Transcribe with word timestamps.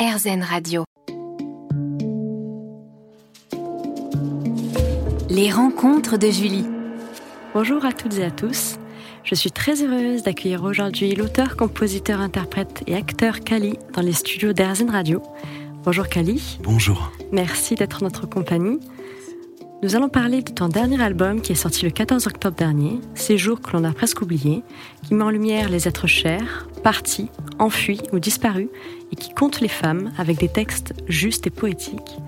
RZN 0.00 0.42
Radio. 0.42 0.84
Les 5.28 5.52
rencontres 5.52 6.16
de 6.16 6.28
Julie. 6.28 6.64
Bonjour 7.52 7.84
à 7.84 7.92
toutes 7.92 8.16
et 8.16 8.24
à 8.24 8.30
tous. 8.30 8.78
Je 9.24 9.34
suis 9.34 9.50
très 9.50 9.82
heureuse 9.82 10.22
d'accueillir 10.22 10.64
aujourd'hui 10.64 11.14
l'auteur, 11.14 11.54
compositeur, 11.54 12.20
interprète 12.20 12.82
et 12.86 12.94
acteur 12.94 13.40
Kali 13.40 13.78
dans 13.92 14.00
les 14.00 14.14
studios 14.14 14.54
d'RZN 14.54 14.88
Radio. 14.88 15.22
Bonjour 15.84 16.08
Kali. 16.08 16.58
Bonjour. 16.62 17.12
Merci 17.30 17.74
d'être 17.74 18.02
notre 18.02 18.24
compagnie. 18.24 18.80
Nous 19.82 19.96
allons 19.96 20.08
parler 20.08 20.40
de 20.40 20.50
ton 20.50 20.68
dernier 20.68 21.02
album 21.02 21.42
qui 21.42 21.52
est 21.52 21.56
sorti 21.56 21.84
le 21.84 21.90
14 21.90 22.26
octobre 22.26 22.56
dernier, 22.56 23.00
Ces 23.14 23.36
jours 23.36 23.60
que 23.60 23.72
l'on 23.72 23.84
a 23.84 23.92
presque 23.92 24.22
oubliés, 24.22 24.62
qui 25.02 25.12
met 25.12 25.24
en 25.24 25.30
lumière 25.30 25.68
les 25.68 25.88
êtres 25.88 26.06
chers, 26.06 26.69
partis, 26.82 27.28
enfuis 27.58 28.00
ou 28.12 28.18
disparus, 28.18 28.68
et 29.12 29.16
qui 29.16 29.32
compte 29.34 29.60
les 29.60 29.68
femmes 29.68 30.12
avec 30.18 30.38
des 30.38 30.48
textes 30.48 30.94
justes 31.08 31.46
et 31.46 31.50
poétiques. 31.50 32.18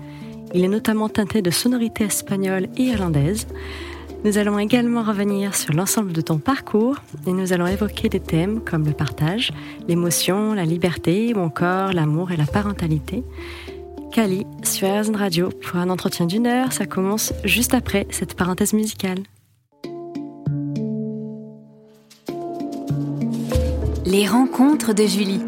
Il 0.53 0.63
est 0.63 0.69
notamment 0.69 1.09
teinté 1.09 1.41
de 1.41 1.51
sonorités 1.51 2.05
espagnoles 2.05 2.67
et 2.77 2.83
irlandaises. 2.83 3.47
Nous 4.23 4.37
allons 4.37 4.57
également 4.59 5.03
revenir 5.03 5.55
sur 5.55 5.73
l'ensemble 5.73 6.13
de 6.13 6.21
ton 6.21 6.37
parcours 6.37 6.97
et 7.27 7.31
nous 7.31 7.51
allons 7.51 7.67
évoquer 7.67 8.07
des 8.07 8.19
thèmes 8.19 8.61
comme 8.61 8.85
le 8.85 8.93
partage, 8.93 9.51
l'émotion, 9.87 10.53
la 10.53 10.63
liberté 10.63 11.33
ou 11.35 11.39
encore 11.39 11.91
l'amour 11.91 12.31
et 12.31 12.37
la 12.37 12.45
parentalité. 12.45 13.23
Kali 14.13 14.45
sur 14.63 14.87
RZN 14.87 15.15
Radio 15.15 15.49
pour 15.49 15.77
un 15.77 15.89
entretien 15.89 16.27
d'une 16.27 16.45
heure. 16.45 16.71
Ça 16.71 16.85
commence 16.85 17.33
juste 17.43 17.73
après 17.73 18.05
cette 18.11 18.35
parenthèse 18.35 18.73
musicale. 18.73 19.23
Les 24.13 24.27
rencontres 24.27 24.93
de 24.93 25.07
Julie. 25.07 25.41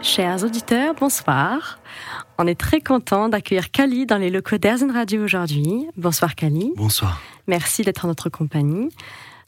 Chers 0.00 0.42
auditeurs, 0.44 0.94
bonsoir. 0.94 1.78
On 2.38 2.46
est 2.46 2.58
très 2.58 2.80
content 2.80 3.28
d'accueillir 3.28 3.70
Kali 3.70 4.06
dans 4.06 4.16
les 4.16 4.30
locaux 4.30 4.56
d'Airzen 4.56 4.90
Radio 4.90 5.22
aujourd'hui. 5.22 5.86
Bonsoir 5.94 6.36
Kali. 6.36 6.72
Bonsoir. 6.74 7.20
Merci 7.46 7.82
d'être 7.82 8.06
en 8.06 8.08
notre 8.08 8.30
compagnie. 8.30 8.88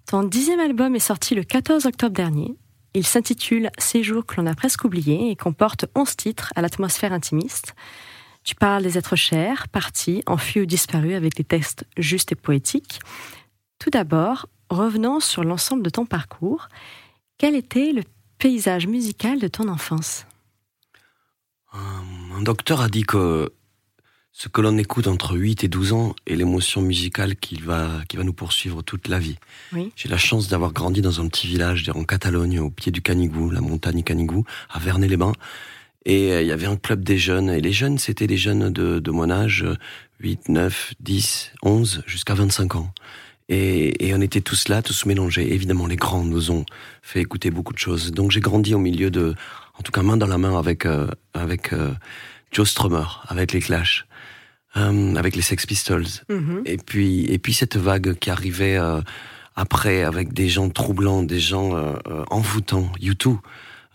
Ton 0.05 0.25
dixième 0.25 0.61
album 0.61 0.95
est 0.95 0.99
sorti 0.99 1.35
le 1.35 1.43
14 1.43 1.87
octobre 1.87 2.15
dernier. 2.15 2.55
Il 2.93 3.07
s'intitule 3.07 3.71
Ces 3.79 4.03
jours 4.03 4.27
que 4.27 4.39
l'on 4.39 4.47
a 4.47 4.55
presque 4.55 4.85
oubliés 4.85 5.31
et 5.31 5.35
comporte 5.35 5.87
11 5.95 6.15
titres 6.15 6.53
à 6.55 6.61
l'atmosphère 6.61 7.15
intimiste. 7.15 7.75
Tu 8.45 8.55
parles 8.55 8.83
des 8.83 8.99
êtres 8.99 9.17
chers, 9.17 9.69
partis, 9.69 10.23
enfuis 10.27 10.61
ou 10.61 10.67
disparus 10.67 11.17
avec 11.17 11.35
des 11.35 11.45
textes 11.45 11.87
justes 11.97 12.33
et 12.33 12.37
poétiques. 12.37 13.01
Tout 13.79 13.89
d'abord, 13.89 14.51
revenons 14.69 15.19
sur 15.19 15.45
l'ensemble 15.45 15.83
de 15.83 15.89
ton 15.89 16.05
parcours. 16.05 16.69
Quel 17.39 17.55
était 17.55 17.93
le 17.93 18.03
paysage 18.39 18.87
musical 18.87 19.39
de 19.39 19.49
ton 19.49 19.69
enfance 19.69 20.27
Un 21.73 22.43
docteur 22.43 22.81
a 22.81 22.89
dit 22.89 23.03
que 23.03 23.51
ce 24.33 24.49
que 24.49 24.61
l'on 24.61 24.79
écoute 24.79 25.09
entre 25.09 25.37
8 25.37 25.65
et 25.65 25.69
12 25.69 25.93
ans 25.93 26.15
est 26.27 26.37
l'émotion 26.37 26.81
musicale 26.81 27.35
qui 27.35 27.57
va, 27.57 28.03
qui 28.09 28.17
va 28.17 28.23
nous 28.23 28.33
poursuivre 28.33 28.83
toute 28.83 29.09
la 29.09 29.19
vie. 29.19 29.37
Oui. 29.73 29.91
J'ai 29.97 30.09
la 30.09 30.17
chance 30.17 30.47
d'avoir 30.47 30.73
grandi 30.73 31.03
dans 31.03 31.21
un 31.21 31.27
petit 31.27 31.49
village 31.49 31.91
en 31.93 32.05
Catalogne, 32.05 32.61
au 32.61 32.71
pied 32.71 32.93
du 32.93 33.03
Canigou, 33.03 33.51
la 33.51 33.61
montagne 33.61 34.05
Canigou, 34.05 34.45
à 34.71 34.79
Vernet-les-Bains. 34.79 35.33
Et 36.05 36.33
euh, 36.33 36.43
il 36.43 36.47
y 36.47 36.53
avait 36.53 36.67
un 36.67 36.77
club 36.77 37.03
des 37.03 37.19
jeunes. 37.19 37.51
Et 37.51 37.61
les 37.61 37.73
jeunes, 37.73 37.99
c'était 37.99 38.29
des 38.29 38.37
jeunes 38.37 38.71
de, 38.73 39.01
de 39.01 39.11
mon 39.11 39.29
âge, 39.29 39.67
8, 40.21 40.49
9, 40.49 40.95
10, 41.01 41.53
11, 41.63 42.05
jusqu'à 42.07 42.35
25 42.35 42.77
ans. 42.77 42.93
Et, 43.49 44.07
et, 44.07 44.15
on 44.15 44.21
était 44.21 44.43
tous 44.43 44.69
là, 44.69 44.83
tous 44.83 45.07
mélangés. 45.07 45.55
Évidemment, 45.55 45.87
les 45.87 45.97
grands 45.97 46.25
nous 46.25 46.51
ont 46.51 46.67
fait 47.01 47.21
écouter 47.21 47.51
beaucoup 47.51 47.73
de 47.73 47.79
choses. 47.79 48.13
Donc 48.13 48.31
j'ai 48.31 48.41
grandi 48.41 48.75
au 48.75 48.79
milieu 48.79 49.11
de, 49.11 49.35
en 49.79 49.83
tout 49.83 49.93
cas 49.93 50.03
main 50.03 50.19
dans 50.19 50.27
la 50.27 50.37
main 50.37 50.59
avec 50.59 50.85
euh, 50.85 51.09
avec 51.33 51.73
euh, 51.73 51.93
Joe 52.53 52.69
Strummer, 52.69 53.23
avec 53.27 53.53
les 53.53 53.61
Clash, 53.61 54.07
euh, 54.77 55.15
avec 55.15 55.35
les 55.35 55.43
Sex 55.43 55.65
Pistols. 55.65 56.07
Mhm. 56.29 56.63
Et 56.67 56.77
puis 56.77 57.25
et 57.27 57.39
puis 57.39 57.55
cette 57.55 57.77
vague 57.77 58.19
qui 58.19 58.31
arrivait 58.31 58.77
euh, 58.77 59.01
après 59.57 60.03
avec 60.03 60.33
des 60.33 60.49
gens 60.49 60.69
troublants, 60.69 61.23
des 61.23 61.41
gens 61.41 61.75
euh, 61.75 61.95
euh, 62.09 62.25
envoûtants, 62.31 62.91
U2, 63.01 63.39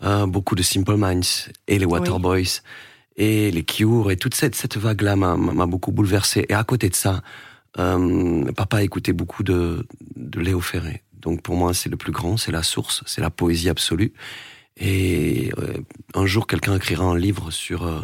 euh, 0.02 0.26
beaucoup 0.26 0.56
de 0.56 0.62
Simple 0.62 0.96
Minds 0.96 1.50
et 1.68 1.78
les 1.78 1.86
Waterboys 1.86 2.60
et 3.16 3.52
les 3.52 3.62
Cure 3.62 4.10
et 4.10 4.16
toute 4.16 4.34
cette 4.34 4.56
cette 4.56 4.76
vague 4.76 5.02
là 5.02 5.14
m'a 5.14 5.36
m'a 5.36 5.66
beaucoup 5.66 5.92
bouleversé. 5.92 6.44
Et 6.48 6.54
à 6.54 6.64
côté 6.64 6.88
de 6.88 6.96
ça. 6.96 7.22
Euh, 7.78 8.52
papa 8.52 8.82
écoutait 8.82 9.12
beaucoup 9.12 9.42
de, 9.42 9.86
de 10.16 10.40
Léo 10.40 10.60
Ferré. 10.60 11.02
Donc 11.24 11.42
pour 11.42 11.56
moi, 11.56 11.74
c'est 11.74 11.88
le 11.88 11.96
plus 11.96 12.12
grand, 12.12 12.36
c'est 12.36 12.52
la 12.52 12.62
source, 12.62 13.02
c'est 13.06 13.20
la 13.20 13.30
poésie 13.30 13.68
absolue. 13.68 14.12
Et 14.76 15.52
euh, 15.58 15.74
un 16.14 16.26
jour, 16.26 16.46
quelqu'un 16.46 16.76
écrira 16.76 17.04
un 17.04 17.16
livre 17.16 17.50
sur 17.50 17.86
euh, 17.86 18.00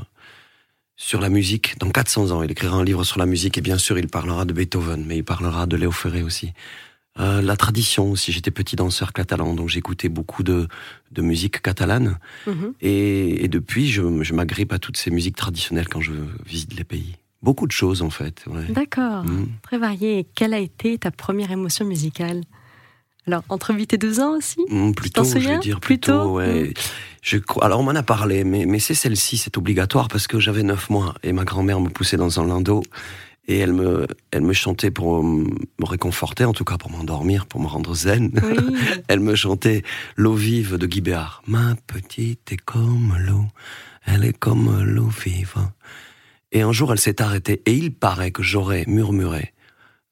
sur 0.97 1.21
la 1.21 1.29
musique. 1.29 1.79
Dans 1.79 1.91
400 1.91 2.31
ans, 2.31 2.43
il 2.43 2.51
écrira 2.51 2.77
un 2.77 2.85
livre 2.85 3.05
sur 3.05 3.19
la 3.19 3.27
musique. 3.27 3.59
Et 3.59 3.61
bien 3.61 3.79
sûr, 3.79 3.99
il 3.99 4.09
parlera 4.09 4.45
de 4.45 4.53
Beethoven, 4.53 5.05
mais 5.07 5.19
il 5.19 5.25
parlera 5.25 5.67
de 5.67 5.77
Léo 5.77 5.91
Ferré 5.91 6.23
aussi. 6.23 6.53
Euh, 7.19 7.43
la 7.43 7.57
tradition 7.57 8.11
aussi. 8.11 8.33
J'étais 8.33 8.51
petit 8.51 8.77
danseur 8.77 9.13
catalan, 9.13 9.55
donc 9.55 9.69
j'écoutais 9.69 10.09
beaucoup 10.09 10.43
de, 10.43 10.69
de 11.11 11.23
musique 11.23 11.61
catalane. 11.61 12.19
Mhm. 12.47 12.75
Et, 12.81 13.45
et 13.45 13.49
depuis, 13.49 13.89
je, 13.89 14.23
je 14.23 14.35
m'agrippe 14.35 14.73
à 14.73 14.79
toutes 14.79 14.97
ces 14.97 15.11
musiques 15.11 15.37
traditionnelles 15.37 15.89
quand 15.89 16.01
je 16.01 16.13
visite 16.47 16.75
les 16.75 16.85
pays. 16.85 17.17
Beaucoup 17.43 17.67
de 17.67 17.73
choses 17.73 18.03
en 18.03 18.11
fait. 18.11 18.45
ouais. 18.47 18.67
D'accord, 18.71 19.25
Mm. 19.25 19.47
très 19.63 19.79
varié. 19.79 20.27
Quelle 20.35 20.53
a 20.55 20.59
été 20.59 20.99
ta 20.99 21.11
première 21.11 21.51
émotion 21.51 21.85
musicale? 21.87 22.43
Alors, 23.27 23.43
entre 23.49 23.75
8 23.75 23.93
et 23.95 23.99
12 23.99 24.19
ans 24.21 24.37
aussi? 24.37 24.59
Mm, 24.69 24.93
plutôt, 24.93 25.25
je 25.25 25.35
veux 25.39 25.59
dire, 25.59 25.79
Plutôt 25.81 26.13
plutôt, 26.21 26.33
ouais. 26.37 26.73
Je 27.23 27.37
crois, 27.39 27.65
alors 27.67 27.81
on 27.81 27.83
m'en 27.83 27.91
a 27.95 28.03
parlé, 28.03 28.45
mais, 28.45 28.65
mais 28.67 28.79
c'est 28.79 28.95
celle-ci, 28.95 29.37
c'est 29.37 29.57
obligatoire 29.59 30.09
parce 30.09 30.27
que 30.27 30.41
j'avais 30.41 30.63
neuf 30.63 30.89
mois 30.91 31.15
et 31.23 31.33
ma 31.33 31.45
grand-mère 31.45 31.81
me 31.81 31.91
poussait 31.91 32.17
dans 32.17 32.41
un 32.41 32.47
landau 32.47 32.83
et 33.47 33.59
elle 33.59 33.75
me, 33.75 34.07
elle 34.31 34.41
me 34.43 34.53
chantait 34.55 34.91
pour 34.91 35.23
me 35.23 35.47
réconforter, 35.85 36.45
en 36.47 36.53
tout 36.55 36.65
cas 36.65 36.79
pour 36.79 36.91
m'endormir, 36.91 37.47
pour 37.47 37.61
me 37.61 37.67
rendre 37.67 37.95
zen. 37.95 38.33
Oui, 38.43 38.75
Elle 39.09 39.21
me 39.21 39.35
chantait 39.35 39.83
L'eau 40.17 40.35
vive 40.35 40.77
de 40.79 40.87
Guy 40.87 41.01
Béard. 41.03 41.43
Ma 41.47 41.75
petite 41.87 42.53
est 42.53 42.57
comme 42.61 43.15
l'eau, 43.19 43.45
elle 44.07 44.25
est 44.25 44.37
comme 44.37 44.83
l'eau 44.83 45.09
vive. 45.25 45.55
Et 46.53 46.63
un 46.63 46.73
jour, 46.73 46.93
elle 46.93 46.99
s'est 46.99 47.23
arrêtée 47.23 47.63
et 47.67 47.73
il 47.75 47.93
paraît 47.95 48.31
que 48.33 48.43
j'aurais 48.43 48.85
murmuré. 48.87 49.53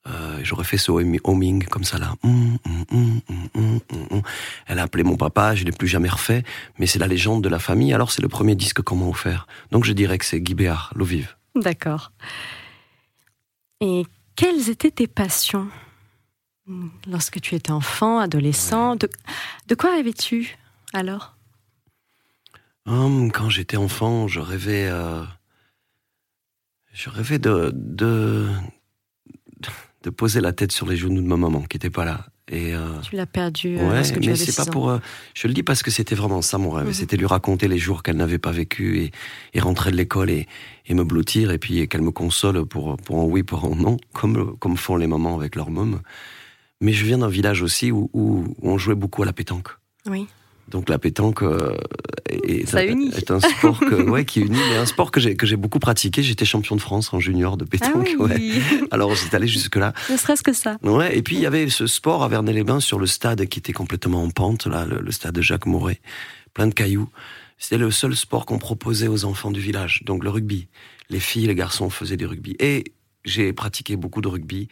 Euh, 0.06 0.40
j'aurais 0.42 0.64
fait 0.64 0.78
ce 0.78 0.90
humming 0.92 1.64
comme 1.66 1.84
ça 1.84 1.98
là. 1.98 2.14
Hum, 2.22 2.56
hum, 2.90 3.20
hum. 3.54 4.22
Elle 4.66 4.78
a 4.78 4.82
appelé 4.84 5.04
mon 5.04 5.16
papa, 5.16 5.54
je 5.54 5.64
l'ai 5.64 5.72
plus 5.72 5.88
jamais 5.88 6.08
refait, 6.08 6.44
mais 6.78 6.86
c'est 6.86 6.98
la 6.98 7.06
légende 7.08 7.42
de 7.44 7.48
la 7.48 7.58
famille. 7.58 7.92
Alors 7.92 8.10
c'est 8.10 8.22
le 8.22 8.28
premier 8.28 8.54
disque 8.54 8.80
qu'on 8.82 8.96
m'a 8.96 9.06
offert. 9.06 9.46
Donc 9.70 9.84
je 9.84 9.92
dirais 9.92 10.16
que 10.16 10.24
c'est 10.24 10.40
Guy 10.40 10.54
Béard, 10.54 10.92
L'eau 10.94 11.04
vive. 11.04 11.36
d'accord. 11.54 12.12
Et 13.80 14.06
quelles 14.34 14.70
étaient 14.70 14.90
tes 14.90 15.06
passions 15.08 15.68
lorsque 17.06 17.40
tu 17.40 17.54
étais 17.54 17.70
enfant, 17.72 18.18
adolescent? 18.18 18.96
De, 18.96 19.10
de 19.66 19.74
quoi 19.74 19.90
rêvais-tu 19.92 20.56
alors? 20.94 21.34
Hum, 22.86 23.30
quand 23.30 23.50
j'étais 23.50 23.76
enfant, 23.76 24.26
je 24.28 24.40
rêvais, 24.40 24.88
euh, 24.90 25.22
je 26.98 27.10
rêvais 27.10 27.38
de, 27.38 27.70
de 27.74 28.48
de 30.04 30.10
poser 30.10 30.40
la 30.40 30.52
tête 30.52 30.70
sur 30.72 30.86
les 30.86 30.96
genoux 30.96 31.20
de 31.20 31.26
ma 31.26 31.36
maman 31.36 31.62
qui 31.62 31.76
était 31.76 31.90
pas 31.90 32.04
là. 32.04 32.26
Et 32.50 32.74
euh, 32.74 33.00
Tu 33.02 33.16
l'as 33.16 33.26
perdu 33.26 33.76
euh, 33.78 33.90
ouais, 33.90 34.02
tu 34.02 34.20
mais 34.20 34.36
c'est 34.36 34.56
pas 34.56 34.62
ans. 34.62 34.72
pour. 34.72 34.90
euh, 34.90 34.98
je 35.34 35.48
le 35.48 35.54
dis 35.54 35.62
parce 35.62 35.82
que 35.82 35.90
c'était 35.90 36.14
vraiment 36.14 36.40
ça 36.40 36.56
mon 36.56 36.70
rêve. 36.70 36.86
Mhm. 36.86 36.92
C'était 36.92 37.16
lui 37.16 37.26
raconter 37.26 37.66
les 37.68 37.78
jours 37.78 38.02
qu'elle 38.02 38.16
n'avait 38.16 38.38
pas 38.38 38.52
vécu 38.52 39.00
et, 39.02 39.10
et 39.54 39.60
rentrer 39.60 39.90
de 39.90 39.96
l'école 39.96 40.30
et, 40.30 40.46
et 40.86 40.94
me 40.94 41.04
blottir 41.04 41.50
et 41.50 41.58
puis 41.58 41.86
qu'elle 41.88 42.00
me 42.02 42.12
console 42.12 42.64
pour 42.64 42.96
pour 42.96 43.20
un 43.20 43.24
oui 43.24 43.42
pour 43.42 43.64
un 43.64 43.74
non, 43.74 43.96
comme 44.14 44.56
comme 44.58 44.76
font 44.76 44.96
les 44.96 45.06
mamans 45.08 45.34
avec 45.36 45.56
leurs 45.56 45.70
mômes. 45.70 46.00
Mais 46.80 46.92
je 46.92 47.04
viens 47.04 47.18
d'un 47.18 47.28
village 47.28 47.60
aussi 47.60 47.90
où, 47.90 48.08
où, 48.12 48.44
où 48.62 48.70
on 48.70 48.78
jouait 48.78 48.94
beaucoup 48.94 49.22
à 49.24 49.26
la 49.26 49.32
pétanque. 49.32 49.68
Oui, 50.06 50.26
Donc 50.70 50.88
la 50.88 50.98
pétanque 50.98 51.42
euh, 51.42 51.74
est, 52.30 52.68
Ça 52.68 52.84
unit. 52.84 53.10
est 53.16 53.30
un 53.30 53.40
sport 53.40 53.80
que, 53.80 53.94
ouais, 54.10 54.24
qui 54.24 54.40
unit, 54.40 54.58
mais 54.70 54.76
un 54.76 54.86
sport 54.86 55.10
que 55.10 55.18
j'ai 55.20 55.34
que 55.36 55.46
j'ai 55.46 55.56
beaucoup 55.56 55.78
pratiqué. 55.78 56.22
J'étais 56.22 56.44
champion 56.44 56.76
de 56.76 56.80
France 56.80 57.12
en 57.14 57.20
junior 57.20 57.56
de 57.56 57.64
ah 57.64 57.68
pétanque. 57.70 58.14
ouais. 58.18 58.34
oui, 58.36 58.62
Alors 58.90 59.14
j'étais 59.14 59.36
allé 59.36 59.48
jusque 59.48 59.76
là. 59.76 59.92
ne 60.10 60.16
serait-ce 60.16 60.42
que 60.42 60.52
ça. 60.52 60.76
Ouais. 60.82 61.16
Et 61.16 61.22
puis 61.22 61.36
il 61.36 61.42
y 61.42 61.46
avait 61.46 61.68
ce 61.70 61.86
sport 61.86 62.22
à 62.22 62.28
Vernet-les-Bains 62.28 62.80
sur 62.80 62.98
le 62.98 63.06
stade 63.06 63.44
qui 63.46 63.58
était 63.58 63.72
complètement 63.72 64.22
en 64.22 64.30
pente, 64.30 64.66
là, 64.66 64.84
le, 64.84 65.00
le 65.00 65.10
stade 65.12 65.34
de 65.34 65.42
Jacques 65.42 65.66
Mouret, 65.66 66.00
plein 66.54 66.66
de 66.66 66.74
cailloux. 66.74 67.08
C'était 67.58 67.78
le 67.78 67.90
seul 67.90 68.14
sport 68.14 68.46
qu'on 68.46 68.58
proposait 68.58 69.08
aux 69.08 69.24
enfants 69.24 69.50
du 69.50 69.60
village. 69.60 70.02
Donc 70.04 70.22
le 70.22 70.30
rugby. 70.30 70.68
Les 71.10 71.18
filles, 71.20 71.46
les 71.46 71.54
garçons 71.54 71.90
faisaient 71.90 72.16
du 72.18 72.26
rugby. 72.26 72.54
Et 72.60 72.84
j'ai 73.24 73.52
pratiqué 73.52 73.96
beaucoup 73.96 74.20
de 74.20 74.28
rugby. 74.28 74.68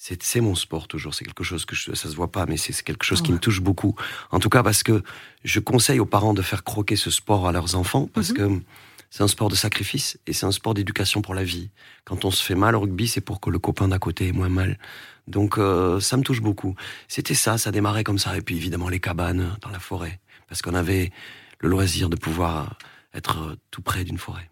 C'est 0.00 0.40
mon 0.40 0.54
sport 0.54 0.86
toujours. 0.86 1.12
C'est 1.14 1.24
quelque 1.24 1.42
chose 1.42 1.64
que 1.64 1.74
je, 1.74 1.92
ça 1.94 2.08
se 2.08 2.14
voit 2.14 2.30
pas, 2.30 2.46
mais 2.46 2.56
c'est 2.56 2.72
quelque 2.84 3.04
chose 3.04 3.20
qui 3.20 3.30
Ouais. 3.30 3.34
me 3.34 3.40
touche 3.40 3.60
beaucoup. 3.60 3.96
En 4.30 4.38
tout 4.38 4.48
cas 4.48 4.62
parce 4.62 4.82
que 4.84 5.02
je 5.44 5.58
conseille 5.60 5.98
aux 5.98 6.06
parents 6.06 6.34
de 6.34 6.42
faire 6.42 6.62
croquer 6.62 6.94
ce 6.96 7.10
sport 7.10 7.48
à 7.48 7.52
leurs 7.52 7.74
enfants 7.74 8.08
parce 8.14 8.30
Mhm. 8.30 8.36
que 8.60 8.64
c'est 9.10 9.22
un 9.24 9.28
sport 9.28 9.48
de 9.48 9.56
sacrifice 9.56 10.16
et 10.28 10.32
c'est 10.32 10.46
un 10.46 10.52
sport 10.52 10.74
d'éducation 10.74 11.20
pour 11.20 11.34
la 11.34 11.42
vie. 11.42 11.70
Quand 12.04 12.24
on 12.24 12.30
se 12.30 12.44
fait 12.44 12.54
mal 12.54 12.76
au 12.76 12.80
rugby, 12.80 13.08
c'est 13.08 13.20
pour 13.20 13.40
que 13.40 13.50
le 13.50 13.58
copain 13.58 13.88
d'à 13.88 13.98
côté 13.98 14.28
ait 14.28 14.32
moins 14.32 14.48
mal. 14.48 14.78
Donc 15.26 15.58
euh, 15.58 15.98
ça 15.98 16.16
me 16.16 16.22
touche 16.22 16.40
beaucoup. 16.42 16.76
C'était 17.08 17.34
ça, 17.34 17.58
ça 17.58 17.72
démarrait 17.72 18.04
comme 18.04 18.18
ça. 18.18 18.36
Et 18.36 18.40
puis 18.40 18.54
évidemment 18.56 18.88
les 18.88 19.00
cabanes 19.00 19.56
dans 19.62 19.70
la 19.70 19.80
forêt, 19.80 20.20
parce 20.46 20.62
qu'on 20.62 20.74
avait 20.74 21.10
le 21.58 21.68
loisir 21.68 22.08
de 22.08 22.16
pouvoir 22.16 22.78
être 23.14 23.56
tout 23.72 23.82
près 23.82 24.04
d'une 24.04 24.18
forêt. 24.18 24.48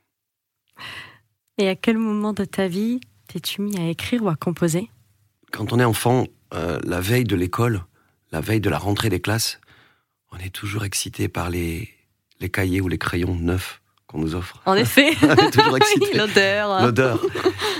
Et 1.58 1.69
à 1.69 1.76
quel 1.76 1.98
moment 1.98 2.32
de 2.32 2.44
ta 2.44 2.66
vie 2.66 2.98
t'es-tu 3.28 3.60
mis 3.62 3.78
à 3.78 3.88
écrire 3.88 4.22
ou 4.25 4.28
à 4.28 4.34
composer? 4.37 4.90
Quand 5.52 5.72
on 5.72 5.81
est 5.81 5.84
enfant, 5.84 6.26
la 6.52 7.00
veille 7.00 7.25
de 7.25 7.37
l'école, 7.37 7.84
la 8.32 8.40
veille 8.40 8.60
de 8.60 8.70
la 8.70 8.78
rentrée 8.78 9.08
des 9.08 9.20
classes, 9.20 9.60
on 10.32 10.38
est 10.38 10.50
toujours 10.50 10.84
excité 10.84 11.28
par 11.28 11.50
les, 11.50 11.88
les 12.40 12.48
cahiers 12.48 12.81
ou 12.81 12.88
les 12.88 12.98
crayons 12.98 13.34
neufs 13.34 13.81
qu'on 14.06 14.19
nous 14.19 14.34
offre. 14.34 14.60
En 14.66 14.75
effet. 14.75 15.10
toujours 15.52 15.76
excité. 15.76 16.16
L'odeur. 16.16 16.82
L'odeur. 16.82 17.20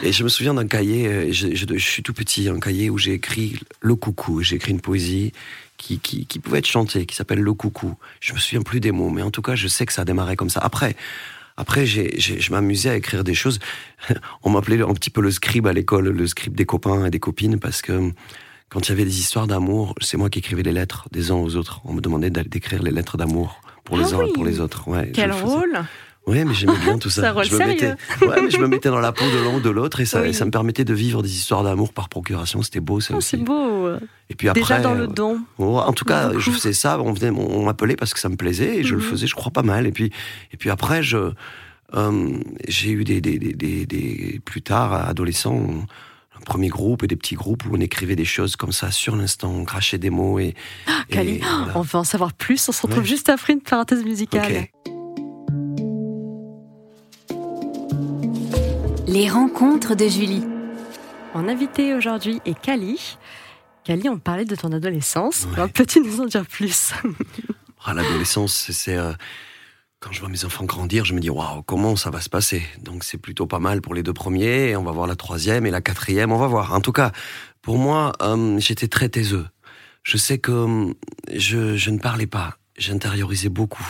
Et 0.02 0.12
je 0.12 0.24
me 0.24 0.28
souviens 0.28 0.54
d'un 0.54 0.66
cahier, 0.66 1.06
euh, 1.06 1.32
je, 1.32 1.54
je, 1.54 1.78
suis 1.78 2.02
tout 2.02 2.12
petit, 2.12 2.48
un 2.48 2.58
cahier 2.58 2.90
où 2.90 2.98
j'ai 2.98 3.12
écrit 3.12 3.60
Le 3.80 3.94
Coucou. 3.94 4.42
J'ai 4.42 4.56
écrit 4.56 4.72
une 4.72 4.80
poésie 4.80 5.32
qui, 5.76 5.98
qui, 5.98 6.26
qui, 6.26 6.38
pouvait 6.38 6.58
être 6.58 6.66
chantée, 6.66 7.06
qui 7.06 7.14
s'appelle 7.14 7.40
Le 7.40 7.54
Coucou. 7.54 7.96
Je 8.20 8.32
me 8.32 8.38
souviens 8.38 8.62
plus 8.62 8.80
des 8.80 8.92
mots, 8.92 9.10
mais 9.10 9.22
en 9.22 9.30
tout 9.30 9.42
cas, 9.42 9.54
je 9.54 9.68
sais 9.68 9.86
que 9.86 9.92
ça 9.92 10.02
a 10.02 10.04
démarré 10.04 10.36
comme 10.36 10.50
ça. 10.50 10.60
Après, 10.60 10.96
après, 11.56 11.86
j'ai, 11.86 12.18
je 12.18 12.50
m'amusais 12.52 12.90
à 12.90 12.96
écrire 12.96 13.24
des 13.24 13.34
choses. 13.34 13.58
On 14.42 14.50
m'appelait 14.50 14.82
un 14.82 14.92
petit 14.92 15.10
peu 15.10 15.20
le 15.20 15.30
scribe 15.30 15.66
à 15.66 15.72
l'école, 15.72 16.08
le 16.08 16.26
scribe 16.26 16.54
des 16.54 16.66
copains 16.66 17.06
et 17.06 17.10
des 17.10 17.20
copines, 17.20 17.58
parce 17.58 17.82
que 17.82 18.12
quand 18.68 18.86
il 18.86 18.90
y 18.90 18.92
avait 18.92 19.04
des 19.04 19.20
histoires 19.20 19.46
d'amour, 19.46 19.94
c'est 20.00 20.16
moi 20.16 20.28
qui 20.28 20.40
écrivais 20.40 20.62
les 20.62 20.72
lettres 20.72 21.08
des 21.12 21.30
uns 21.30 21.36
aux 21.36 21.56
autres. 21.56 21.80
On 21.84 21.94
me 21.94 22.00
demandait 22.00 22.30
d'écrire 22.30 22.82
les 22.82 22.90
lettres 22.90 23.16
d'amour 23.16 23.60
pour 23.84 23.96
les 23.96 24.12
ah 24.12 24.18
uns 24.18 24.26
et 24.26 24.32
pour 24.32 24.44
les 24.44 24.60
autres. 24.60 24.88
Ouais, 24.88 25.12
Quel 25.14 25.32
rôle 25.32 25.84
oui, 26.26 26.44
mais 26.44 26.55
j'aimais 26.55 26.76
bien 26.84 26.99
tout 26.99 27.11
ça. 27.11 27.23
ça 27.23 27.43
je, 27.43 27.55
me 27.55 27.67
mettais, 27.67 27.94
ouais, 28.23 28.43
mais 28.43 28.50
je 28.50 28.58
me 28.58 28.67
mettais 28.67 28.88
dans 28.88 28.99
la 28.99 29.12
peau 29.12 29.25
de 29.25 29.44
l'un 29.44 29.56
ou 29.56 29.61
de 29.61 29.70
l'autre 29.70 30.00
et 30.00 30.06
ça, 30.06 30.32
ça 30.32 30.44
me 30.44 30.50
permettait 30.50 30.84
de 30.84 30.94
vivre 30.94 31.23
des 31.23 31.32
histoires 31.32 31.62
d'amour 31.62 31.93
par 31.93 32.08
procuration. 32.08 32.62
C'était 32.62 32.81
beau, 32.81 33.00
ça 33.00 33.14
oh, 33.17 33.20
C'est 33.20 33.37
beau. 33.37 33.88
Et 34.28 34.34
puis 34.34 34.49
après, 34.49 34.61
Déjà 34.61 34.81
dans 34.81 34.94
le 34.94 35.06
don. 35.06 35.40
Oh, 35.58 35.78
en 35.78 35.93
tout 35.93 36.05
cas, 36.05 36.32
je 36.37 36.50
faisais 36.50 36.73
ça. 36.73 37.00
On, 37.00 37.12
venait, 37.12 37.31
on 37.31 37.64
m'appelait 37.64 37.96
parce 37.96 38.12
que 38.12 38.20
ça 38.20 38.28
me 38.28 38.37
plaisait 38.37 38.78
et 38.78 38.82
je 38.82 38.94
le 38.94 39.00
mhm. 39.00 39.08
faisais, 39.08 39.26
je 39.26 39.34
crois, 39.34 39.52
pas 39.52 39.62
mal. 39.62 39.87
Et 39.87 39.93
puis, 39.93 40.11
et 40.52 40.56
puis 40.56 40.70
après, 40.70 41.02
je, 41.02 41.31
euh, 41.94 42.38
j'ai 42.67 42.90
eu 42.90 43.05
des, 43.05 43.20
des, 43.20 43.38
des, 43.38 43.87
des, 43.87 44.40
plus 44.44 44.62
tard, 44.62 44.94
adolescent, 44.94 45.55
un 46.37 46.40
premier 46.44 46.69
groupe 46.69 47.05
et 47.05 47.06
des 47.06 47.17
petits 47.17 47.37
groupes 47.37 47.64
où 47.67 47.76
on 47.76 47.81
écrivait 47.81 48.17
des 48.17 48.25
choses 48.25 48.56
comme 48.56 48.73
ça 48.73 48.90
sur 48.90 49.14
l'instant, 49.14 49.52
on 49.52 49.64
crachait 49.64 49.99
des 49.99 50.11
mots 50.11 50.38
et. 50.40 50.55
Ah, 50.88 51.05
Kali, 51.08 51.40
on 51.75 51.82
veut 51.82 51.99
en 51.99 52.05
savoir 52.05 52.32
plus. 52.32 52.69
On 52.69 52.73
se 52.73 52.82
retrouve 52.82 53.05
juste 53.05 53.28
après 53.28 53.52
une 53.52 53.61
parenthèse 53.61 54.05
musicale. 54.05 54.67
Les 59.16 59.30
rencontres 59.30 59.94
de 59.94 60.06
Julie. 60.06 60.44
Mon 61.34 61.48
invité 61.48 61.94
aujourd'hui 61.94 62.42
est 62.44 62.52
Kali. 62.60 63.16
Kali, 63.82 64.10
on 64.10 64.18
parlait 64.18 64.44
de 64.44 64.54
ton 64.54 64.72
adolescence. 64.72 65.48
Peux-tu 65.72 66.02
nous 66.02 66.20
en 66.20 66.26
dire 66.26 66.44
plus 66.44 66.92
ah, 67.86 67.94
L'adolescence, 67.94 68.70
c'est. 68.70 68.94
Euh, 68.98 69.14
quand 70.00 70.12
je 70.12 70.20
vois 70.20 70.28
mes 70.28 70.44
enfants 70.44 70.66
grandir, 70.66 71.06
je 71.06 71.14
me 71.14 71.20
dis 71.20 71.30
waouh, 71.30 71.62
comment 71.62 71.96
ça 71.96 72.10
va 72.10 72.20
se 72.20 72.28
passer? 72.28 72.62
Donc 72.82 73.04
c'est 73.04 73.16
plutôt 73.16 73.46
pas 73.46 73.58
mal 73.58 73.80
pour 73.80 73.94
les 73.94 74.02
deux 74.02 74.12
premiers, 74.12 74.68
et 74.68 74.76
on 74.76 74.82
va 74.82 74.92
voir 74.92 75.06
la 75.06 75.16
troisième 75.16 75.64
et 75.64 75.70
la 75.70 75.80
quatrième, 75.80 76.30
on 76.30 76.36
va 76.36 76.46
voir. 76.46 76.74
En 76.74 76.82
tout 76.82 76.92
cas, 76.92 77.10
pour 77.62 77.78
moi, 77.78 78.12
euh, 78.20 78.58
j'étais 78.58 78.88
très 78.88 79.08
taiseux. 79.08 79.46
Je 80.02 80.18
sais 80.18 80.36
que 80.36 80.52
euh, 80.52 80.92
je, 81.32 81.74
je 81.74 81.88
ne 81.88 81.98
parlais 81.98 82.26
pas, 82.26 82.58
j'intériorisais 82.76 83.48
beaucoup, 83.48 83.88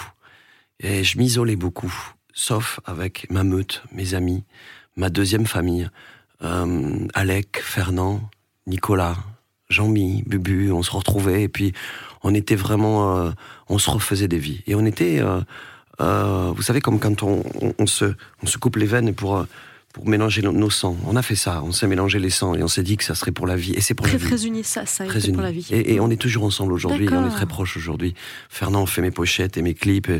et 0.78 1.02
je 1.02 1.18
m'isolais 1.18 1.56
beaucoup, 1.56 1.92
sauf 2.32 2.78
avec 2.84 3.28
ma 3.28 3.42
meute, 3.42 3.82
mes 3.90 4.14
amis, 4.14 4.44
ma 4.96 5.10
deuxième 5.10 5.46
famille, 5.46 5.88
euh, 6.42 7.06
Alec, 7.14 7.60
Fernand, 7.62 8.20
Nicolas, 8.66 9.16
Jean-Mi, 9.68 10.22
Bubu, 10.26 10.70
on 10.72 10.82
se 10.82 10.90
retrouvait 10.90 11.42
et 11.42 11.48
puis 11.48 11.72
on 12.22 12.34
était 12.34 12.56
vraiment, 12.56 13.18
euh, 13.18 13.30
on 13.68 13.78
se 13.78 13.90
refaisait 13.90 14.28
des 14.28 14.38
vies. 14.38 14.62
Et 14.66 14.74
on 14.74 14.84
était, 14.84 15.20
euh, 15.20 16.52
vous 16.52 16.62
savez 16.62 16.80
comme 16.80 16.98
quand 16.98 17.22
on, 17.22 17.86
se, 17.86 18.14
on 18.42 18.46
se 18.46 18.58
coupe 18.58 18.76
les 18.76 18.86
veines 18.86 19.14
pour 19.14 19.44
pour 19.96 20.06
mélanger 20.06 20.42
nos, 20.42 20.68
sangs. 20.68 20.94
On 21.06 21.16
a 21.16 21.22
fait 21.22 21.36
ça, 21.36 21.62
on 21.64 21.72
s'est 21.72 21.86
mélangé 21.86 22.18
les 22.18 22.28
sangs 22.28 22.54
et 22.54 22.62
on 22.62 22.68
s'est 22.68 22.82
dit 22.82 22.98
que 22.98 23.04
ça 23.04 23.14
serait 23.14 23.32
pour 23.32 23.46
la 23.46 23.56
vie. 23.56 23.72
Et 23.72 23.80
c'est 23.80 23.94
pour 23.94 24.04
très, 24.04 24.18
la 24.18 24.18
vie. 24.18 24.26
Très 24.26 24.46
unis, 24.46 24.62
ça, 24.62 24.84
ça 24.84 25.04
a 25.04 25.06
très 25.06 25.20
été 25.20 25.32
pour 25.32 25.40
la 25.40 25.50
vie. 25.50 25.66
Et, 25.70 25.94
et, 25.94 26.00
on 26.00 26.10
est 26.10 26.20
toujours 26.20 26.44
ensemble 26.44 26.74
aujourd'hui, 26.74 27.08
on 27.10 27.26
est 27.26 27.30
très 27.30 27.46
proches 27.46 27.78
aujourd'hui. 27.78 28.12
Fernand 28.50 28.84
fait 28.84 29.00
mes 29.00 29.10
pochettes 29.10 29.56
et 29.56 29.62
mes 29.62 29.72
clips, 29.72 30.10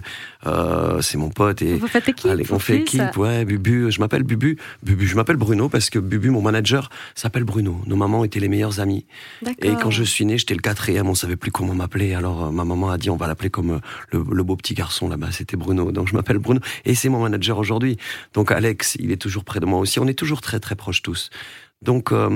euh, 0.47 1.03
c'est 1.03 1.19
mon 1.19 1.29
pote. 1.29 1.61
Et, 1.61 1.75
Vous 1.75 1.89
faites 1.89 2.09
équipe 2.09 2.31
allez, 2.31 2.47
On 2.51 2.59
fait 2.59 2.79
équipe, 2.79 3.19
ouais, 3.19 3.45
Bubu, 3.45 3.93
je 3.93 4.01
m'appelle 4.01 4.23
Bubu, 4.23 4.57
Bubu, 4.83 5.07
je 5.07 5.15
m'appelle 5.15 5.37
Bruno 5.37 5.69
parce 5.69 5.91
que 5.91 5.99
Bubu, 5.99 6.31
mon 6.31 6.41
manager, 6.41 6.89
s'appelle 7.15 7.45
Bruno. 7.45 7.79
Nos 7.87 7.97
mamans 7.97 8.25
étaient 8.25 8.41
les 8.41 8.49
meilleures 8.49 8.81
amies. 8.81 9.05
Et 9.61 9.75
quand 9.75 9.91
je 9.91 10.05
suis 10.05 10.25
né, 10.25 10.39
j'étais 10.39 10.55
le 10.55 10.63
quatrième, 10.63 11.07
on 11.07 11.15
savait 11.15 11.37
plus 11.37 11.53
comment 11.53 11.75
m'appeler. 11.75 12.15
Alors 12.15 12.47
euh, 12.47 12.51
ma 12.51 12.65
maman 12.65 12.89
a 12.89 12.97
dit, 12.97 13.11
on 13.11 13.17
va 13.17 13.27
l'appeler 13.27 13.51
comme 13.51 13.73
euh, 13.73 13.79
le, 14.11 14.25
le, 14.33 14.43
beau 14.43 14.57
petit 14.57 14.73
garçon 14.73 15.07
là-bas, 15.07 15.33
c'était 15.33 15.59
Bruno. 15.59 15.93
Donc 15.93 16.09
je 16.09 16.15
m'appelle 16.15 16.39
Bruno. 16.39 16.61
Et 16.87 16.95
c'est 16.95 17.11
mon 17.11 17.21
manager 17.21 17.59
aujourd'hui. 17.59 17.99
Donc 18.33 18.51
Alex, 18.51 18.97
il 19.01 19.13
est 19.13 19.21
toujours 19.21 19.45
près 19.45 19.61
de 19.61 19.66
moi 19.67 19.79
aussi. 19.81 20.01
On 20.01 20.07
est 20.07 20.15
toujours 20.15 20.41
très 20.41 20.61
très 20.61 20.77
proches 20.77 21.03
tous. 21.03 21.31
Donc 21.83 22.13
euh, 22.13 22.29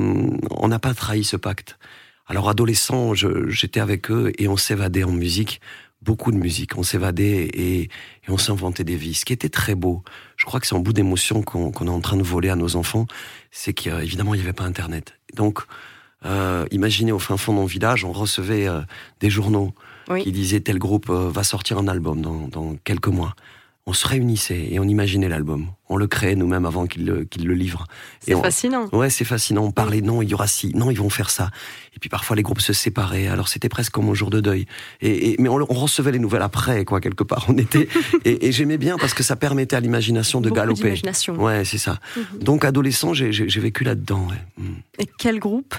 on 0.51 0.69
n'a 0.69 0.79
pas 0.79 0.95
trahi 0.95 1.25
ce 1.25 1.37
pacte. 1.37 1.79
Alors 2.27 2.49
adolescent, 2.49 3.15
j'étais 3.15 3.81
avec 3.81 4.11
eux 4.11 4.33
et 4.39 4.47
on 4.47 4.57
s'évadait 4.57 5.03
en 5.03 5.11
musique, 5.11 5.61
beaucoup 6.01 6.31
de 6.31 6.37
musique. 6.37 6.79
On 6.79 6.85
s'évadait 6.85 7.51
et, 7.53 7.89
on 8.29 8.39
s'inventait 8.39 8.85
des 8.85 8.95
vies, 8.95 9.15
ce 9.15 9.25
qui 9.25 9.33
était 9.33 9.49
très 9.49 9.75
beau. 9.75 10.05
Je 10.37 10.47
crois 10.47 10.61
que 10.61 10.67
c'est 10.69 10.77
un 10.77 10.81
bout 10.81 10.93
d'émotion 10.93 11.43
qu'on 11.43 11.73
est 11.73 11.91
en 11.91 12.01
train 12.01 12.17
de 12.17 12.23
voler 12.23 12.49
à 12.49 12.55
nos 12.55 12.77
enfants, 12.77 13.07
c'est 13.51 13.73
qu'évidemment 13.73 14.35
il 14.35 14.39
n'y 14.39 14.45
avait 14.45 14.53
pas 14.53 14.63
Internet. 14.63 15.15
Donc 15.35 15.61
euh, 16.25 16.67
imaginez 16.71 17.11
au 17.11 17.19
fin 17.19 17.37
fond 17.37 17.53
de 17.53 17.59
mon 17.59 17.65
village, 17.65 18.05
on 18.05 18.13
recevait 18.13 18.69
euh, 18.69 18.83
des 19.19 19.31
journaux 19.31 19.75
qui 20.23 20.33
disaient 20.33 20.61
tel 20.61 20.79
groupe 20.79 21.09
va 21.09 21.45
sortir 21.45 21.79
un 21.79 21.87
album 21.87 22.21
dans, 22.21 22.49
dans 22.49 22.75
quelques 22.83 23.07
mois 23.09 23.37
on 23.87 23.93
se 23.93 24.07
réunissait 24.07 24.69
et 24.71 24.79
on 24.79 24.85
imaginait 24.85 25.29
l'album. 25.29 25.69
On 25.89 25.97
le 25.97 26.07
créait 26.07 26.37
nous-mêmes 26.37 26.67
avant 26.67 26.87
qu'il 26.87 27.07
le, 27.07 27.27
le 27.43 27.55
livre. 27.55 27.87
C'est 28.21 28.41
fascinant. 28.41 28.89
Ouais, 28.93 29.11
c'est 29.11 29.25
fascinant. 29.25 29.65
On 29.65 29.73
parlait, 29.73 30.01
non, 30.01 30.23
il 30.23 30.29
y 30.29 30.35
aura 30.35 30.47
ci, 30.47 30.73
non, 30.75 30.91
ils 30.91 30.99
vont 30.99 31.11
faire 31.11 31.31
ça. 31.31 31.51
Et 31.97 31.99
puis 31.99 32.09
parfois 32.09 32.37
les 32.37 32.43
groupes 32.43 32.61
se 32.61 32.73
séparaient. 32.73 33.27
Alors 33.27 33.49
c'était 33.49 33.69
presque 33.69 33.93
comme 33.93 34.09
un 34.09 34.15
jour 34.15 34.31
de 34.31 34.41
deuil. 34.41 34.67
Et, 35.01 35.35
mais 35.39 35.49
on, 35.49 35.65
recevait 35.65 36.13
les 36.13 36.19
nouvelles 36.19 36.43
après, 36.43 36.85
quoi, 36.85 37.01
quelque 37.01 37.25
part. 37.25 37.47
On 37.49 37.57
était 37.57 37.89
et, 38.25 38.53
j'aimais 38.53 38.79
bien 38.79 38.99
parce 38.99 39.15
que 39.15 39.23
ça 39.23 39.35
permettait 39.35 39.77
à 39.77 39.81
l'imagination 39.81 40.41
de 40.41 40.51
Beaucoup 40.51 40.61
galoper. 40.61 41.01
Ouais, 41.39 41.65
c'est 41.65 41.79
ça. 41.79 41.99
Mhm. 42.17 42.43
Donc 42.43 42.65
adolescent, 42.65 43.15
j'ai 43.15 43.61
vécu 43.61 43.83
là-dedans. 43.83 44.29
Mm. 44.59 44.75
Et 44.99 45.07
quel 45.19 45.39
groupe? 45.41 45.75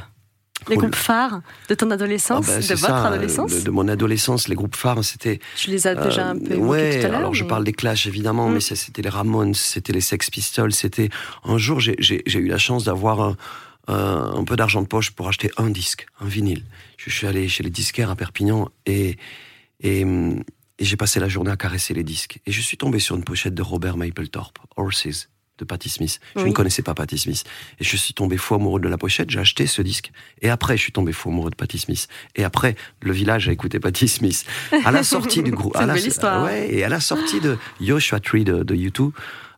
Les 0.70 0.78
groupes 0.78 0.96
phares 0.96 1.42
de 1.70 1.76
ton 1.76 1.90
adolescence, 1.92 2.46
ah 2.50 2.60
bah, 2.60 2.68
de 2.68 2.76
votre 2.76 2.94
adolescence 2.94 3.64
de, 3.64 3.72
mon 3.72 3.88
adolescence, 3.88 4.48
les 4.48 4.56
groupes 4.56 4.76
phares, 4.76 5.04
c'était. 5.04 5.40
Je 5.58 5.72
les 5.72 5.88
ai 5.88 5.96
déjà 5.96 6.30
un 6.30 6.38
peu 6.38 6.56
ouais, 6.56 7.00
tout 7.00 7.06
à 7.06 7.10
l'heure. 7.10 7.20
Alors 7.20 7.34
je 7.34 7.44
parle 7.44 7.64
des 7.64 7.74
Clash 7.74 8.08
évidemment, 8.08 8.50
mm. 8.50 8.54
mais 8.54 8.60
c'était 8.60 9.02
les 9.02 9.10
Ramones, 9.10 9.54
c'était 9.54 9.94
les 9.94 10.02
Sex 10.02 10.30
Pistols, 10.30 10.74
c'était. 10.74 11.10
Un 11.44 11.58
jour, 11.58 11.80
j'ai 11.80 12.22
eu 12.26 12.48
la 12.48 12.58
chance 12.58 12.84
d'avoir 12.84 13.22
un, 13.22 13.38
un, 13.88 14.44
peu 14.44 14.56
d'argent 14.56 14.82
de 14.82 14.88
poche 14.88 15.12
pour 15.12 15.28
acheter 15.28 15.52
un 15.58 15.70
disque, 15.70 16.06
un 16.20 16.28
vinyle. 16.28 16.64
Je 16.98 17.10
suis 17.10 17.28
allé 17.28 17.48
chez 17.48 17.64
les 17.64 17.70
disquaires 17.70 18.10
à 18.10 18.16
Perpignan 18.16 18.70
et, 18.86 19.18
et, 19.80 20.02
et 20.02 20.86
j'ai 20.86 20.98
passé 20.98 21.20
la 21.20 21.28
journée 21.28 21.52
à 21.52 21.58
caresser 21.58 21.94
les 21.94 22.04
disques. 22.04 22.40
Et 22.46 22.52
je 22.52 22.62
suis 22.62 22.78
tombé 22.78 23.00
sur 23.00 23.16
une 23.16 23.24
pochette 23.24 23.56
de 23.56 23.62
Robert 23.62 23.98
Mapplethorpe, 23.98 24.60
Horses 24.78 25.30
de 25.62 25.66
Patti 25.66 25.90
Smith. 25.90 26.20
Je 26.36 26.46
ne 26.46 26.52
connaissais 26.52 26.82
pas 26.82 26.94
Patti 26.94 27.18
Smith. 27.18 27.44
Et 27.80 27.84
je 27.84 27.96
suis 27.96 28.14
tombé 28.14 28.38
fou 28.38 28.56
amoureux 28.56 28.82
de 28.82 28.90
la 28.90 28.98
pochette, 28.98 29.30
j'ai 29.30 29.40
acheté 29.40 29.68
ce 29.68 29.82
disque. 29.82 30.12
Et 30.42 30.50
après, 30.50 30.76
je 30.76 30.82
suis 30.82 30.92
tombé 30.92 31.14
fou 31.14 31.30
amoureux 31.30 31.52
de 31.52 31.56
Patti 31.56 31.78
Smith. 31.78 32.08
Et 32.36 32.44
après, 32.44 32.76
le 33.02 33.14
village 33.14 33.48
a 33.48 33.52
écouté 33.52 33.80
Patti 33.80 34.08
Smith. 34.08 34.44
À 34.84 34.92
la 34.92 35.04
sortie 35.04 35.44
du 35.44 35.52
groupe. 35.52 35.78
Belle 35.78 35.98
histoire. 35.98 36.44
Ouais, 36.44 36.74
et 36.74 36.84
à 36.84 36.90
la 36.90 37.00
sortie 37.00 37.40
de 37.40 37.58
Joshua 37.80 38.20
Tree 38.20 38.44
de, 38.44 38.64
de 38.64 38.76
U2, 38.76 39.12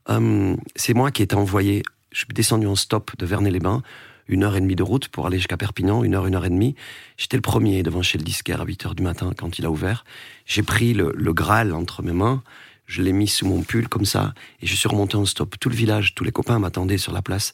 euh, 0.09 0.55
c'est 0.75 0.93
moi 0.93 1.11
qui 1.11 1.21
ai 1.21 1.25
été 1.25 1.35
envoyé. 1.35 1.83
Je 2.11 2.19
suis 2.19 2.27
descendu 2.33 2.67
en 2.67 2.75
stop 2.75 3.11
de 3.17 3.25
Vernet-les-Bains 3.25 3.81
une 4.27 4.43
heure 4.43 4.55
et 4.55 4.61
demie 4.61 4.75
de 4.75 4.83
route 4.83 5.09
pour 5.09 5.27
aller 5.27 5.37
jusqu'à 5.37 5.57
Perpignan, 5.57 6.03
une 6.03 6.15
heure, 6.15 6.25
une 6.25 6.35
heure 6.35 6.45
et 6.45 6.49
demie. 6.49 6.75
J'étais 7.17 7.35
le 7.35 7.41
premier 7.41 7.83
devant 7.83 8.01
chez 8.01 8.17
le 8.17 8.23
disquaire 8.23 8.61
à 8.61 8.65
8 8.65 8.85
heures 8.85 8.95
du 8.95 9.03
matin 9.03 9.31
quand 9.37 9.59
il 9.59 9.65
a 9.65 9.69
ouvert. 9.69 10.05
J'ai 10.45 10.63
pris 10.63 10.93
le, 10.93 11.11
le 11.13 11.33
Graal 11.33 11.73
entre 11.73 12.01
mes 12.03 12.13
mains 12.13 12.41
je 12.85 13.01
l'ai 13.01 13.13
mis 13.13 13.27
sous 13.27 13.45
mon 13.45 13.61
pull 13.61 13.87
comme 13.87 14.05
ça, 14.05 14.33
et 14.61 14.67
je 14.67 14.75
suis 14.75 14.89
remonté 14.89 15.15
en 15.15 15.25
stop. 15.25 15.55
Tout 15.59 15.69
le 15.69 15.75
village, 15.75 16.15
tous 16.15 16.23
les 16.23 16.31
copains 16.31 16.59
m'attendaient 16.59 16.97
sur 16.97 17.13
la 17.13 17.21
place. 17.21 17.53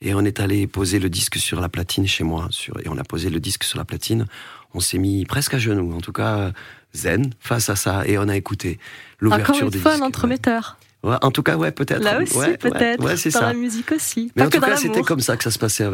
Et 0.00 0.14
on 0.14 0.24
est 0.24 0.38
allé 0.38 0.66
poser 0.68 1.00
le 1.00 1.10
disque 1.10 1.36
sur 1.36 1.60
la 1.60 1.68
platine 1.68 2.06
chez 2.06 2.22
moi. 2.22 2.46
Sur, 2.50 2.78
et 2.78 2.88
on 2.88 2.96
a 2.98 3.04
posé 3.04 3.30
le 3.30 3.40
disque 3.40 3.64
sur 3.64 3.78
la 3.78 3.84
platine. 3.84 4.26
On 4.72 4.80
s'est 4.80 4.98
mis 4.98 5.24
presque 5.24 5.54
à 5.54 5.58
genoux, 5.58 5.92
en 5.92 6.00
tout 6.00 6.12
cas 6.12 6.52
zen, 6.94 7.32
face 7.40 7.68
à 7.68 7.76
ça. 7.76 8.06
Et 8.06 8.16
on 8.16 8.28
a 8.28 8.36
écouté 8.36 8.78
l'ouverture 9.18 9.56
Encore 9.56 9.74
une 9.74 9.80
fois, 9.80 9.94
un 9.94 10.02
entremetteur. 10.02 10.78
Ouais, 11.04 11.16
en 11.22 11.30
tout 11.30 11.44
cas, 11.44 11.56
ouais, 11.56 11.70
peut-être. 11.70 12.02
Là 12.02 12.20
aussi, 12.20 12.56
peut-être. 12.58 13.02
Ouais, 13.02 13.16
c'est 13.16 13.30
ça. 13.30 13.40
Dans 13.40 13.46
la 13.46 13.54
musique 13.54 13.92
aussi. 13.92 14.32
Mais 14.34 14.42
en 14.42 14.50
tout 14.50 14.60
cas, 14.60 14.76
c'était 14.76 15.02
comme 15.02 15.20
ça 15.20 15.36
que 15.36 15.44
ça 15.44 15.50
se 15.50 15.58
passait. 15.58 15.88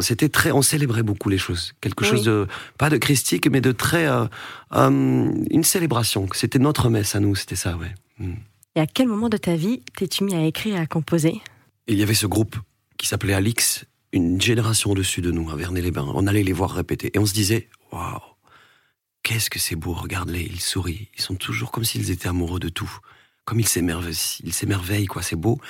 C'était 0.00 0.28
très, 0.28 0.52
on 0.52 0.62
célébrait 0.62 1.02
beaucoup 1.02 1.30
les 1.30 1.38
choses. 1.38 1.72
Quelque 1.80 2.04
chose 2.04 2.24
de, 2.24 2.46
pas 2.76 2.90
de 2.90 2.98
christique, 2.98 3.48
mais 3.50 3.60
de 3.60 3.72
très, 3.72 4.06
euh, 4.06 4.24
euh, 4.74 5.32
une 5.50 5.64
célébration. 5.64 6.26
C'était 6.34 6.58
notre 6.58 6.90
messe 6.90 7.14
à 7.14 7.20
nous, 7.20 7.34
c'était 7.34 7.56
ça, 7.56 7.76
ouais. 7.76 7.94
Et 8.20 8.80
à 8.80 8.86
quel 8.86 9.08
moment 9.08 9.28
de 9.28 9.36
ta 9.36 9.56
vie 9.56 9.82
t'es-tu 9.96 10.24
mis 10.24 10.34
à 10.34 10.44
écrire 10.44 10.76
et 10.76 10.78
à 10.78 10.86
composer? 10.86 11.40
Il 11.86 11.98
y 11.98 12.02
avait 12.02 12.14
ce 12.14 12.26
groupe 12.26 12.56
qui 12.96 13.06
s'appelait 13.06 13.34
Alix, 13.34 13.84
une 14.12 14.40
génération 14.40 14.90
au-dessus 14.90 15.20
de 15.20 15.30
nous, 15.30 15.50
à 15.50 15.56
Vernet-les-Bains. 15.56 16.12
On 16.14 16.26
allait 16.26 16.42
les 16.42 16.52
voir 16.52 16.70
répéter 16.70 17.10
et 17.14 17.18
on 17.18 17.26
se 17.26 17.34
disait 17.34 17.68
Waouh, 17.90 18.20
qu'est-ce 19.22 19.50
que 19.50 19.58
c'est 19.58 19.76
beau, 19.76 19.92
regarde-les, 19.92 20.42
ils 20.42 20.60
sourient. 20.60 21.08
Ils 21.16 21.22
sont 21.22 21.34
toujours 21.34 21.70
comme 21.70 21.84
s'ils 21.84 22.10
étaient 22.10 22.28
amoureux 22.28 22.60
de 22.60 22.68
tout. 22.68 22.90
comme 23.44 23.60
il 23.60 23.66
s'émerveille, 23.66 24.16
il 24.44 24.52
s'émerveille, 24.52 25.06
quoi. 25.06 25.22
C'est 25.22 25.36
beau. 25.36 25.60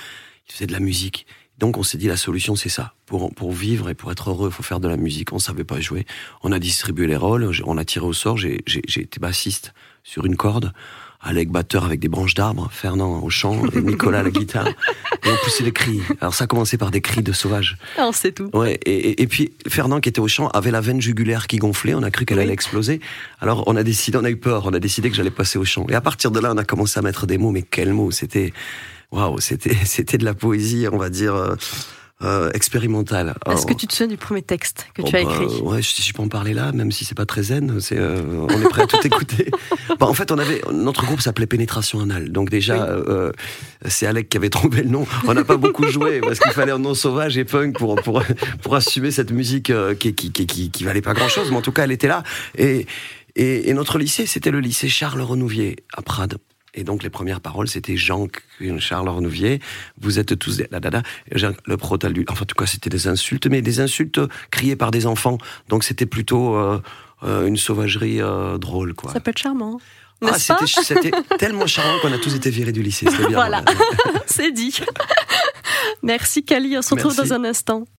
Il 0.47 0.53
faisait 0.53 0.67
de 0.67 0.73
la 0.73 0.79
musique. 0.79 1.25
Donc 1.57 1.77
on 1.77 1.83
s'est 1.83 1.97
dit 1.97 2.07
la 2.07 2.17
solution 2.17 2.55
c'est 2.55 2.69
ça. 2.69 2.95
Pour, 3.05 3.33
pour 3.33 3.51
vivre 3.51 3.89
et 3.89 3.93
pour 3.93 4.11
être 4.11 4.29
heureux, 4.29 4.49
il 4.49 4.53
faut 4.53 4.63
faire 4.63 4.79
de 4.79 4.87
la 4.87 4.97
musique. 4.97 5.33
On 5.33 5.39
savait 5.39 5.63
pas 5.63 5.79
jouer. 5.79 6.05
On 6.41 6.51
a 6.51 6.59
distribué 6.59 7.07
les 7.07 7.15
rôles, 7.15 7.51
on 7.65 7.77
a 7.77 7.85
tiré 7.85 8.05
au 8.05 8.13
sort. 8.13 8.37
J'ai 8.37 8.61
été 8.65 9.19
bassiste 9.19 9.73
sur 10.03 10.25
une 10.25 10.35
corde. 10.35 10.73
Alec 11.23 11.49
batteur 11.49 11.85
avec 11.85 12.01
des 12.01 12.09
branches 12.09 12.33
d'arbres, 12.33 12.69
Fernand 12.71 13.23
au 13.23 13.29
chant 13.29 13.65
et 13.73 13.81
Nicolas 13.81 14.19
à 14.19 14.23
la 14.23 14.29
guitare. 14.29 14.67
Et 14.67 15.29
on 15.29 15.35
poussait 15.43 15.63
les 15.63 15.71
cris. 15.71 16.01
Alors 16.19 16.33
ça 16.33 16.43
a 16.43 16.47
commencé 16.47 16.77
par 16.77 16.91
des 16.91 16.99
cris 16.99 17.23
de 17.23 17.31
sauvages. 17.31 17.77
On 17.97 18.11
sait 18.11 18.33
tout. 18.33 18.49
Ouais. 18.53 18.77
Et, 18.85 19.21
et, 19.21 19.27
puis 19.27 19.53
Fernand 19.67 20.01
qui 20.01 20.09
était 20.09 20.19
au 20.19 20.27
chant 20.27 20.49
avait 20.49 20.71
la 20.71 20.81
veine 20.81 21.01
jugulaire 21.01 21.47
qui 21.47 21.57
gonflait. 21.57 21.93
On 21.93 22.03
a 22.03 22.11
cru 22.11 22.25
qu'elle 22.25 22.39
allait 22.39 22.51
exploser. 22.51 22.99
Alors 23.39 23.63
on 23.67 23.75
a 23.77 23.83
décidé, 23.83 24.17
on 24.17 24.25
a 24.25 24.29
eu 24.29 24.37
peur. 24.37 24.65
On 24.65 24.73
a 24.73 24.79
décidé 24.79 25.09
que 25.09 25.15
j'allais 25.15 25.31
passer 25.31 25.57
au 25.57 25.63
chant. 25.63 25.85
Et 25.87 25.95
à 25.95 26.01
partir 26.01 26.29
de 26.29 26.39
là, 26.41 26.51
on 26.53 26.57
a 26.57 26.65
commencé 26.65 26.99
à 26.99 27.01
mettre 27.01 27.25
des 27.25 27.37
mots. 27.37 27.51
Mais 27.51 27.61
quels 27.61 27.93
mots? 27.93 28.11
C'était 28.11 28.51
waouh, 29.11 29.39
c'était 29.39 29.77
c'était 29.85 30.17
de 30.17 30.25
la 30.25 30.33
poésie, 30.33 30.87
on 30.91 30.97
va 30.97 31.09
dire. 31.09 31.55
Euh, 32.23 32.33
euh, 32.33 32.49
expérimentale. 32.53 33.35
Est-ce 33.49 33.65
que 33.65 33.73
tu 33.73 33.87
te 33.87 33.93
souviens 33.93 34.07
du 34.07 34.17
premier 34.17 34.41
texte 34.41 34.87
que 34.93 35.01
tu 35.01 35.15
as 35.15 35.23
bah, 35.23 35.31
écrit? 35.31 35.61
Ouais, 35.61 35.81
je, 35.81 36.01
je 36.01 36.13
peux 36.13 36.21
en 36.21 36.27
parler 36.27 36.53
là, 36.53 36.71
même 36.71 36.91
si 36.91 37.05
c'est 37.05 37.15
pas 37.15 37.25
très 37.25 37.43
zen. 37.43 37.79
Euh, 37.91 38.45
on 38.49 38.61
est 38.61 38.69
prêt 38.69 38.83
à 38.83 38.87
tout 38.87 38.99
écouter. 39.05 39.51
bah, 39.99 40.07
en 40.07 40.13
fait, 40.13 40.31
on 40.31 40.37
avait 40.37 40.61
notre 40.71 41.05
groupe 41.05 41.21
s'appelait 41.21 41.47
Pénétration 41.47 41.99
anale. 42.01 42.31
Donc 42.31 42.49
déjà, 42.49 42.85
euh, 42.85 43.31
c'est 43.87 44.07
Alec 44.07 44.29
qui 44.29 44.37
avait 44.37 44.49
trouvé 44.49 44.83
le 44.83 44.89
nom. 44.89 45.05
On 45.27 45.33
n'a 45.33 45.43
pas 45.43 45.57
beaucoup 45.57 45.85
joué 45.87 46.19
parce 46.21 46.39
qu'il 46.39 46.51
fallait 46.51 46.71
un 46.71 46.79
nom 46.79 46.93
sauvage 46.93 47.37
et 47.37 47.45
punk 47.45 47.77
pour 47.77 47.95
pour 47.95 48.23
pour 48.61 48.75
assumer 48.75 49.11
cette 49.11 49.31
musique 49.31 49.71
qui, 49.99 50.15
qui 50.15 50.31
qui, 50.31 50.47
qui 50.47 50.71
qui 50.71 50.83
valait 50.83 51.01
pas 51.01 51.13
grand 51.13 51.29
chose, 51.29 51.51
mais 51.51 51.57
en 51.57 51.61
tout 51.61 51.71
cas, 51.71 51.83
elle 51.83 51.91
était 51.91 52.07
là. 52.07 52.23
Et 52.57 52.85
et, 53.35 53.69
et 53.69 53.73
notre 53.73 53.97
lycée, 53.97 54.25
c'était 54.25 54.51
le 54.51 54.59
lycée 54.59 54.89
Charles 54.89 55.21
Renouvier 55.21 55.77
à 55.95 56.01
Prades. 56.01 56.37
Et 56.73 56.83
donc 56.83 57.03
les 57.03 57.09
premières 57.09 57.41
paroles, 57.41 57.67
c'était 57.67 57.95
Jean 57.95 58.27
Charles 58.79 59.09
Renouvier, 59.09 59.59
vous 59.99 60.19
êtes 60.19 60.37
tous 60.39 60.57
des... 60.57 60.67
Là, 60.71 60.79
le 61.65 61.77
protalu... 61.77 62.25
Enfin, 62.29 62.43
en 62.43 62.45
tout 62.45 62.55
cas, 62.55 62.65
c'était 62.65 62.89
des 62.89 63.07
insultes, 63.07 63.47
mais 63.47 63.61
des 63.61 63.79
insultes 63.79 64.19
criées 64.51 64.75
par 64.75 64.91
des 64.91 65.05
enfants. 65.05 65.37
Donc 65.69 65.83
c'était 65.83 66.05
plutôt 66.05 66.55
euh, 66.55 66.81
euh, 67.23 67.45
une 67.47 67.57
sauvagerie 67.57 68.21
euh, 68.21 68.57
drôle, 68.57 68.93
quoi. 68.93 69.11
Ça 69.11 69.19
peut 69.19 69.31
être 69.31 69.39
charmant. 69.39 69.79
Ah, 70.25 70.39
c'était 70.39 71.11
tellement 71.37 71.67
charmant 71.67 71.99
qu'on 71.99 72.13
a 72.13 72.17
tous 72.17 72.33
été 72.33 72.49
virés 72.49 72.71
du 72.71 72.81
lycée. 72.81 73.05
Bien, 73.05 73.27
voilà, 73.29 73.63
c'est 74.25 74.51
dit. 74.51 74.79
Merci 76.01 76.43
Kali, 76.43 76.77
on 76.77 76.81
se 76.81 76.93
retrouve 76.93 77.15
dans 77.15 77.33
un 77.33 77.43
instant. 77.43 77.85